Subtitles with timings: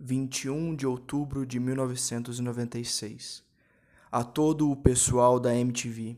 [0.00, 3.42] 21 de outubro de 1996.
[4.12, 6.16] A todo o pessoal da MTV.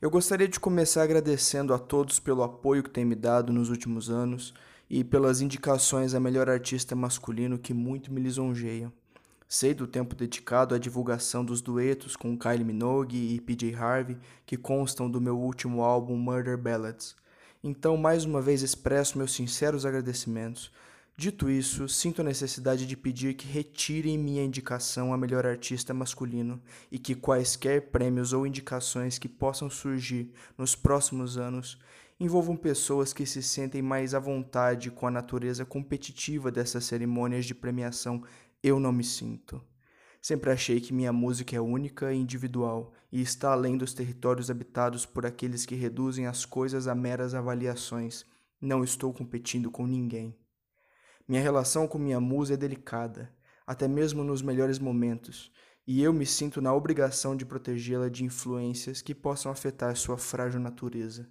[0.00, 4.08] Eu gostaria de começar agradecendo a todos pelo apoio que têm me dado nos últimos
[4.08, 4.54] anos
[4.88, 8.90] e pelas indicações a melhor artista masculino que muito me lisonjeiam.
[9.46, 14.16] Sei do tempo dedicado à divulgação dos duetos com Kylie Minogue e PJ Harvey
[14.46, 17.14] que constam do meu último álbum Murder Ballads.
[17.62, 20.72] Então, mais uma vez expresso meus sinceros agradecimentos.
[21.16, 26.60] Dito isso, sinto a necessidade de pedir que retirem minha indicação a melhor artista masculino
[26.90, 31.78] e que quaisquer prêmios ou indicações que possam surgir nos próximos anos
[32.20, 37.54] envolvam pessoas que se sentem mais à vontade com a natureza competitiva dessas cerimônias de
[37.54, 38.22] premiação.
[38.62, 39.62] Eu não me sinto.
[40.20, 45.06] Sempre achei que minha música é única e individual e está além dos territórios habitados
[45.06, 48.26] por aqueles que reduzem as coisas a meras avaliações.
[48.60, 50.36] Não estou competindo com ninguém.
[51.30, 53.32] Minha relação com minha musa é delicada,
[53.64, 55.52] até mesmo nos melhores momentos,
[55.86, 60.58] e eu me sinto na obrigação de protegê-la de influências que possam afetar sua frágil
[60.58, 61.30] natureza.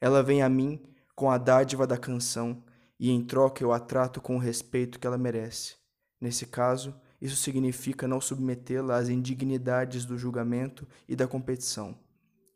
[0.00, 0.82] Ela vem a mim
[1.14, 2.64] com a dádiva da canção,
[2.98, 5.74] e em troca eu a trato com o respeito que ela merece.
[6.18, 11.98] Nesse caso, isso significa não submetê-la às indignidades do julgamento e da competição.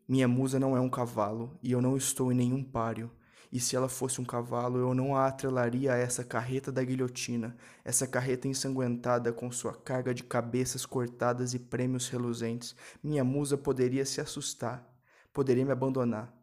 [0.08, 3.10] Minha musa não é um cavalo e eu não estou em nenhum páreo.
[3.50, 7.56] E se ela fosse um cavalo, eu não a atrelaria a essa carreta da guilhotina,
[7.84, 12.76] essa carreta ensanguentada com sua carga de cabeças cortadas e prêmios reluzentes.
[13.02, 14.86] Minha musa poderia se assustar,
[15.32, 16.34] poderia me abandonar.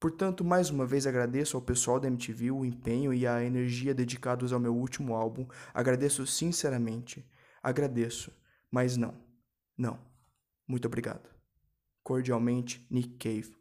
[0.00, 4.52] Portanto, mais uma vez agradeço ao pessoal da MTV o empenho e a energia dedicados
[4.52, 5.46] ao meu último álbum.
[5.74, 7.28] Agradeço sinceramente.
[7.62, 8.32] Agradeço,
[8.70, 9.14] mas não,
[9.76, 9.98] não.
[10.66, 11.28] Muito obrigado.
[12.02, 13.56] Cordialmente, Nick Cave.